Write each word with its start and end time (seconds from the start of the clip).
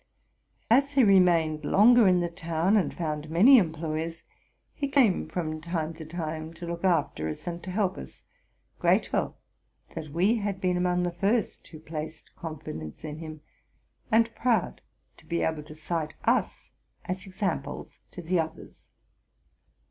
As 0.67 0.93
he 0.93 1.03
remained 1.03 1.63
longer 1.63 2.07
in 2.07 2.21
the 2.21 2.27
town, 2.31 2.75
and 2.75 2.91
found 2.91 3.29
many 3.29 3.59
employers, 3.59 4.23
he 4.73 4.87
came 4.87 5.27
from 5.27 5.61
time 5.61 5.93
to 5.93 6.03
time 6.05 6.55
to 6.55 6.65
look 6.65 6.83
after 6.83 7.29
us 7.29 7.45
and 7.45 7.61
to 7.61 7.69
help 7.69 7.99
us, 7.99 8.23
grateful 8.79 9.37
that 9.93 10.09
we 10.09 10.37
had 10.37 10.59
been 10.59 10.75
among 10.75 11.03
the 11.03 11.11
first 11.11 11.67
who 11.67 11.77
placed 11.79 12.35
confidence 12.35 13.03
in 13.03 13.19
him, 13.19 13.41
and 14.11 14.33
proud 14.33 14.81
to 15.17 15.25
be 15.27 15.43
able 15.43 15.61
to 15.61 15.75
cite 15.75 16.15
us 16.23 16.71
as 17.05 17.27
examples 17.27 17.99
to 18.09 18.23
the 18.23 18.39
others. 18.39 18.89